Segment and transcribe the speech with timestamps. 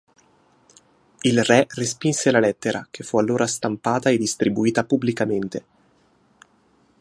[1.21, 5.65] Il re respinse la lettera, che fu allora stampata e distribuita pubblicamente.